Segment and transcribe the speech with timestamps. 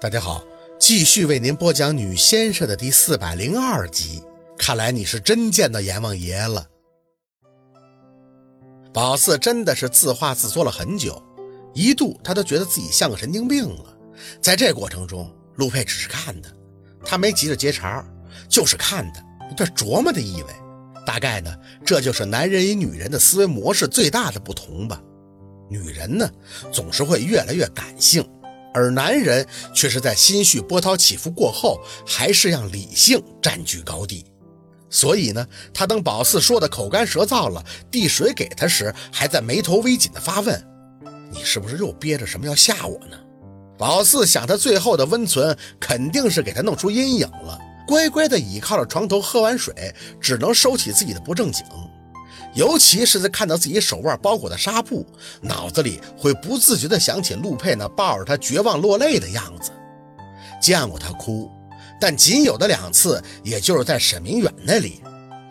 [0.00, 0.44] 大家好，
[0.78, 4.22] 继续为您播讲《女先生》的第四百零二集。
[4.56, 6.64] 看来你是真见到阎王爷了。
[8.94, 11.20] 宝四真的是自画自作了很久，
[11.74, 13.98] 一度他都觉得自己像个神经病了。
[14.40, 16.48] 在这过程中，陆佩只是看的，
[17.04, 18.04] 他没急着接茬，
[18.48, 19.20] 就是看的，
[19.50, 20.54] 有点琢磨的意味。
[21.04, 21.52] 大概呢，
[21.84, 25.02] 这就是男人与女人的思维模式最大的不同吧。
[25.68, 26.30] 女人呢，
[26.70, 28.24] 总是会越来越感性。
[28.72, 34.24] 而男人却是在心绪波涛起伏过后，还是让理性占据高地。
[34.90, 40.66] 所以呢，他等宝四说的口干舌燥了，递水给他时，还在眉头微紧的发问
[41.30, 43.18] ：“你是不是又憋着什么要吓我呢？”
[43.76, 51.64] 宝四想，他最后的温存肯定是给他弄出阴影了，乖乖的倚靠着床头，喝完水，只能收起自己的不正经。
[52.58, 55.06] 尤其是在看到自己手腕包裹的纱布，
[55.40, 59.70] 脑子里会不自觉地想起陆佩那抱着他绝望落泪的样子。
[60.60, 61.48] 见过他哭，
[62.00, 65.00] 但仅有的两次，也就是在沈明远那里。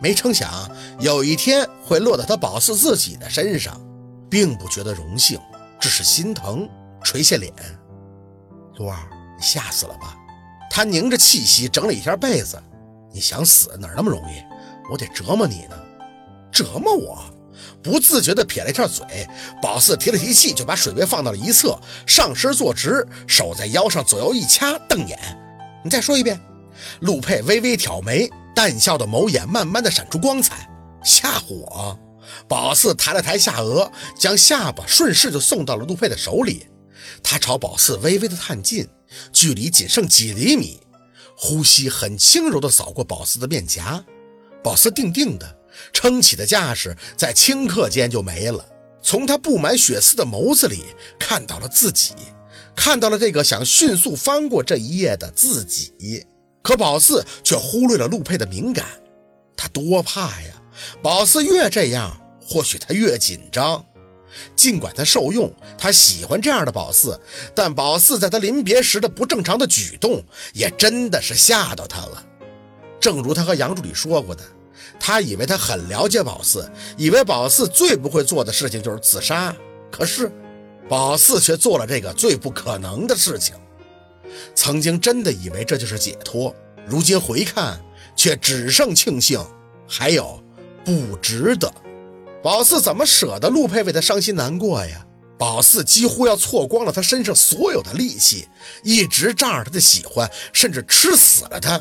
[0.02, 3.80] 没成想有一天会落到他宝四自己的身上，
[4.28, 5.40] 并不觉得荣幸，
[5.80, 6.68] 只是心疼，
[7.02, 7.50] 垂下脸。
[8.76, 8.98] 陆儿，
[9.38, 10.14] 你吓死了吧？
[10.70, 12.62] 他凝着气息整理一下被子。
[13.10, 14.44] 你想死哪那么容易？
[14.92, 15.76] 我得折磨你呢。
[16.50, 17.18] 折磨我，
[17.82, 19.04] 不自觉地撇了一下嘴。
[19.62, 25.18] 宝四提了提气，就把水杯放到了一侧，上身坐直，手在腰上左右一掐，瞪眼。
[25.84, 26.40] 你再说一遍。
[27.00, 30.68] 陆佩微微挑眉，淡笑的眸眼慢慢的闪出光彩，
[31.02, 31.98] 吓唬我。
[32.46, 36.66] 宝四抬了抬下颚，将下巴顺势就送到了陆佩的手里。
[37.22, 38.86] 他朝宝四微微的探近，
[39.32, 40.80] 距离仅剩几厘米，
[41.36, 44.04] 呼吸很轻柔的扫过宝四的面颊。
[44.62, 45.57] 宝四定定的。
[45.92, 48.64] 撑起的架势在顷刻间就没了。
[49.00, 50.84] 从他布满血丝的眸子里
[51.18, 52.14] 看到了自己，
[52.74, 56.26] 看到了这个想迅速翻过这一页的自己。
[56.62, 58.84] 可宝四却忽略了陆佩的敏感，
[59.56, 60.62] 他多怕呀！
[61.00, 63.82] 宝四越这样，或许他越紧张。
[64.54, 67.18] 尽管他受用，他喜欢这样的宝四，
[67.54, 70.22] 但宝四在他临别时的不正常的举动，
[70.52, 72.22] 也真的是吓到他了。
[73.00, 74.44] 正如他和杨助理说过的。
[74.98, 79.54] 他以为他很了解宝四，以为宝四最不会做的事情就是自杀。
[79.90, 80.30] 可是，
[80.88, 83.54] 宝四却做了这个最不可能的事情。
[84.54, 86.54] 曾经真的以为这就是解脱，
[86.86, 87.80] 如今回看，
[88.14, 89.44] 却只剩庆幸，
[89.88, 90.42] 还有
[90.84, 91.72] 不值得。
[92.42, 95.04] 宝四怎么舍得陆佩为他伤心难过呀？
[95.38, 98.48] 宝四几乎要错光了他身上所有的力气，
[98.82, 101.80] 一直仗着他的喜欢，甚至吃死了他。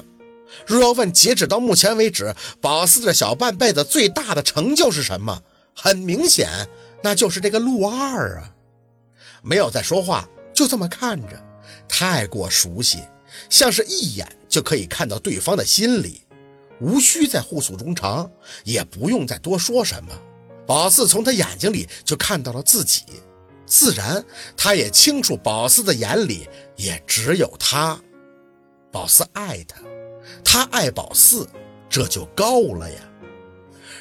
[0.66, 5.41] 若要问截止到目前为止，宝四这小半辈子最大的成就是什么？
[5.75, 6.50] 很明显，
[7.03, 8.51] 那就是这个陆二啊！
[9.44, 11.40] 没有再说话，就这么看着，
[11.88, 13.03] 太过熟悉，
[13.50, 16.22] 像是一眼就可以看到对方的心里，
[16.81, 18.29] 无需再互诉衷肠，
[18.63, 20.09] 也不用再多说什么。
[20.66, 23.03] 宝四从他眼睛里就看到了自己，
[23.67, 24.25] 自然，
[24.57, 28.01] 他也清楚，宝四的眼里也只有他。
[28.91, 29.78] 宝四爱他。
[30.43, 31.47] 他爱宝四，
[31.89, 32.99] 这就够了呀。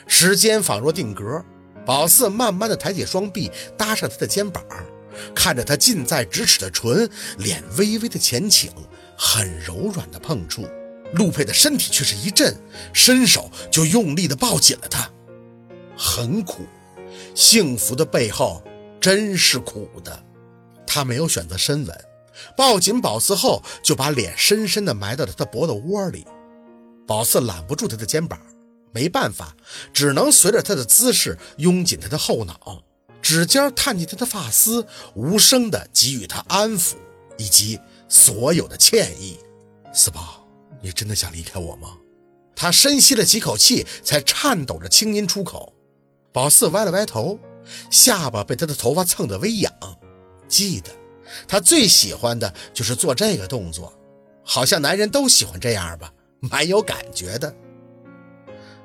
[0.06, 1.44] 时间仿若定格，
[1.84, 4.65] 宝四慢慢的抬起双臂，搭上他的肩膀，
[5.34, 8.70] 看着他近在咫尺的唇，脸微微的前倾，
[9.16, 10.69] 很柔软的碰触。
[11.15, 12.56] 陆佩的身体却是一震，
[12.92, 15.09] 伸手就用力的抱紧了他。
[15.97, 16.66] 很苦，
[17.34, 18.62] 幸福的背后
[19.00, 20.25] 真是苦的。
[20.86, 22.04] 他没有选择深吻。
[22.56, 26.26] 抱紧宝四后，就把脸深深地埋到了他的脖子窝里。
[27.06, 28.41] 宝四揽不住他的肩膀，
[28.92, 29.56] 没办法，
[29.92, 32.82] 只能随着他的姿势拥紧他的后脑，
[33.22, 36.94] 指尖探进他的发丝，无声地给予他安抚
[37.38, 39.38] 以及所有的歉意。
[39.92, 40.47] 四宝，
[40.82, 41.97] 你真的想离开我吗？
[42.56, 45.72] 他深吸了几口气，才颤抖着轻音出口。
[46.32, 47.38] 宝四歪了歪头，
[47.91, 49.72] 下巴被他的头发蹭得微痒。
[50.48, 50.91] 记得。
[51.48, 53.92] 他最喜欢的就是做这个动作，
[54.45, 57.54] 好像男人都喜欢这样吧，蛮有感觉的。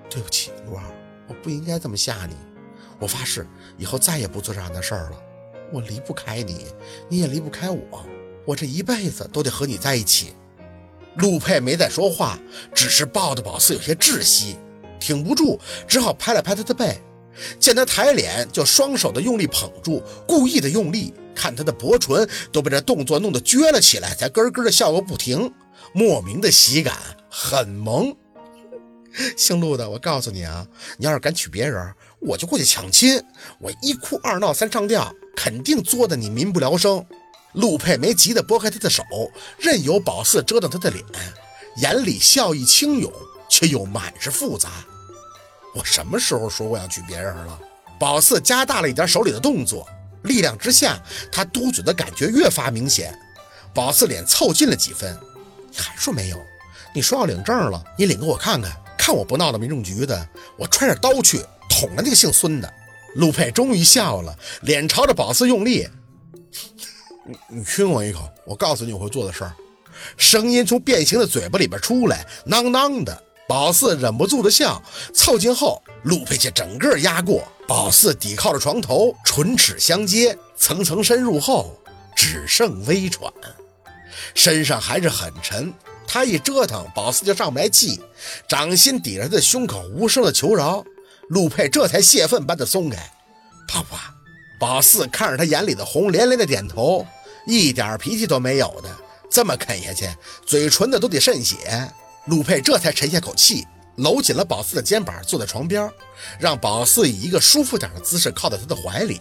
[0.10, 0.84] 对不起，陆儿，
[1.28, 2.36] 我不应该这么吓你。
[3.00, 5.22] 我发誓以后再也不做这样的事儿了。
[5.72, 6.68] 我离不开你，
[7.08, 8.06] 你也离不开我，
[8.46, 10.36] 我这一辈子都得和你在一起。
[11.16, 12.38] 陆佩没再说话，
[12.74, 14.58] 只是抱的宝四有些窒息，
[15.00, 17.02] 挺不住，只好拍了拍他的背。
[17.60, 21.14] 见他抬脸，就双手的用力捧住，故意的用力。
[21.34, 25.52] 看他的薄唇都被这动作弄得撅了起来，才咯咯的笑个不停，
[25.94, 26.96] 莫名的喜感，
[27.30, 28.16] 很萌。
[29.38, 30.68] 姓陆的，我告诉你啊，
[30.98, 33.22] 你要是敢娶别人，我就过去抢亲，
[33.60, 37.04] 我一哭二闹三上吊，肯定作的你民不聊生。
[37.54, 39.04] 陆佩没急的拨开他的手，
[39.58, 41.04] 任由宝四折腾他的脸，
[41.78, 43.12] 眼里笑意轻涌，
[43.50, 44.70] 却又满是复杂。
[45.74, 47.60] 我什么时候说过要娶别人了？
[48.00, 49.88] 宝四加大了一点手里的动作，
[50.24, 51.02] 力量之下，
[51.32, 53.18] 他嘟嘴的感觉越发明显。
[53.74, 55.18] 宝四脸凑近了几分，
[55.76, 56.38] 还说没有？
[56.94, 60.28] 你说要领证了，你领给我看看，看我不闹到民政局的，
[60.58, 62.74] 我揣着刀去捅了那个姓孙的。
[63.16, 65.88] 陆佩终于笑了，脸朝着宝四用力。
[67.24, 69.54] 你你亲我一口，我告诉你我会做的事儿。
[70.18, 73.24] 声音从变形的嘴巴里边出来，囔囔的。
[73.52, 74.82] 宝四忍不住的笑，
[75.14, 77.46] 凑近后，陆佩却整个压过。
[77.68, 81.78] 宝四抵靠着床头，唇齿相接，层层深入后，
[82.16, 83.30] 只剩微喘，
[84.34, 85.74] 身上还是很沉。
[86.08, 88.00] 他一折腾，宝四就上不来气，
[88.48, 90.82] 掌心抵着他的胸口，无声的求饶。
[91.28, 92.98] 陆佩这才泄愤般的松开。
[93.68, 94.16] 啪啪。
[94.62, 97.06] 宝四看着他眼里的红，连连的点头，
[97.46, 98.90] 一点脾气都没有的，
[99.30, 100.08] 这么啃下去，
[100.46, 101.92] 嘴唇的都得渗血。
[102.26, 103.66] 陆佩这才沉下口气，
[103.98, 105.90] 搂紧了宝四的肩膀，坐在床边，
[106.40, 109.20] 让宝四以一个舒服点的姿势靠在他的怀里，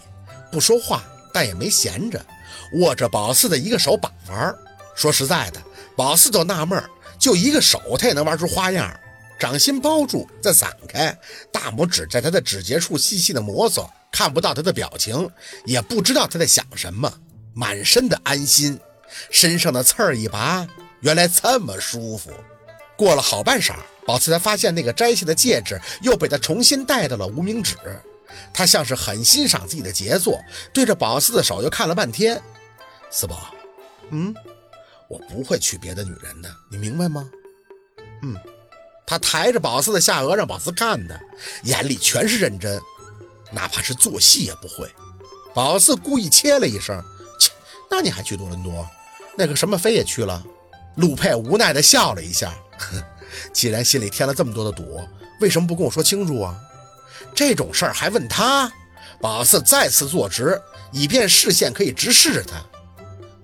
[0.52, 1.02] 不说话，
[1.32, 2.24] 但也没闲着，
[2.80, 4.54] 握着宝四的一个手把玩。
[4.94, 5.62] 说实在的，
[5.96, 6.82] 宝四都纳闷，
[7.18, 8.94] 就一个手他也能玩出花样。
[9.38, 11.18] 掌心包住，再散开，
[11.50, 13.88] 大拇指在他的指节处细细的摩挲。
[14.12, 15.30] 看不到他的表情，
[15.64, 17.10] 也不知道他在想什么，
[17.54, 18.78] 满身的安心，
[19.30, 20.66] 身上的刺儿一拔，
[21.00, 22.30] 原来这么舒服。
[23.00, 27.74] 过了好半晌，宝四才发现那个摘下的戒指又被他重新戴到了无名指。
[28.52, 30.38] 他像是很欣赏自己的杰作，
[30.70, 32.38] 对着宝四的手又看了半天。
[33.10, 33.54] 四宝，
[34.10, 34.34] 嗯，
[35.08, 37.26] 我不会娶别的女人的，你明白吗？
[38.20, 38.36] 嗯，
[39.06, 41.18] 他抬着宝四的下颚让宝四看的，
[41.62, 42.78] 眼里全是认真。
[43.50, 44.86] 哪怕是做戏也不会。
[45.54, 47.02] 宝四故意切了一声
[47.40, 47.50] ：“切，
[47.90, 48.86] 那你还去多伦多？
[49.38, 50.44] 那个什么飞也去了。”
[50.96, 52.52] 陆佩无奈地笑了一下：“，
[53.52, 55.00] 既然心里添了这么多的堵，
[55.40, 56.58] 为什么不跟我说清楚啊？
[57.34, 58.70] 这种事儿还问他？”
[59.20, 60.60] 宝四再次坐直，
[60.92, 62.56] 以便视线可以直视着他：“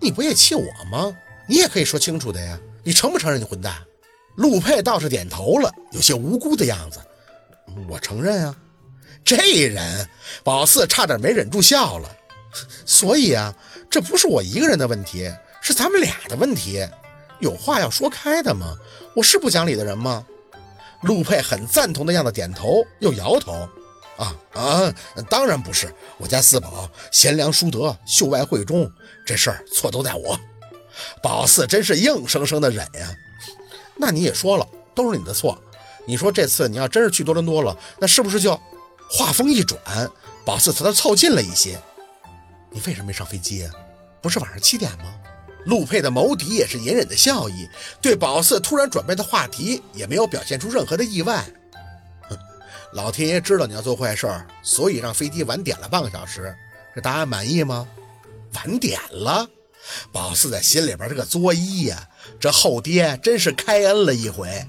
[0.00, 1.14] 你不也气我吗？
[1.46, 2.58] 你也可以说清楚的呀。
[2.82, 3.74] 你承不承认你混蛋？”
[4.36, 6.98] 陆佩倒是点头了，有些无辜的样子
[7.88, 8.56] ：“我承认啊。”
[9.24, 9.36] 这
[9.66, 10.08] 人，
[10.44, 12.08] 宝四差点没忍住笑了。
[12.84, 13.54] 所以啊，
[13.90, 15.30] 这不是我一个人的问题，
[15.60, 16.86] 是咱们俩的问题。
[17.40, 18.76] 有话要说开的嘛。
[19.16, 20.26] 我是不讲理的人吗？
[21.00, 23.66] 陆佩很赞同的样子，点头又摇头。
[24.18, 24.94] 啊啊，
[25.30, 25.90] 当然不是。
[26.18, 28.90] 我家四宝贤良淑德，秀外慧中，
[29.24, 30.38] 这事儿错都在我。
[31.22, 33.16] 宝四真是硬生生的忍呀。
[33.96, 35.58] 那你也说了，都是你的错。
[36.06, 38.60] 你说这次你要真是去多伦多了，那是不是就？
[39.08, 39.80] 话锋一转，
[40.44, 41.80] 宝四朝他凑近了一些。
[42.70, 43.72] 你为什么没上飞机啊？
[44.20, 45.14] 不是晚上七点吗？
[45.66, 47.68] 陆佩的眸底也是隐忍的笑意，
[48.00, 51.44] 对宝四突然转变的话题也没有表现出任何的意外。
[52.28, 52.36] 哼，
[52.92, 54.26] 老天爷知道你要做坏事，
[54.62, 56.54] 所以让飞机晚点了半个小时。
[56.94, 57.86] 这答案满意吗？
[58.54, 59.46] 晚点了，
[60.12, 62.08] 宝四在心里边这个作揖呀，
[62.40, 64.64] 这后爹真是开恩了一回。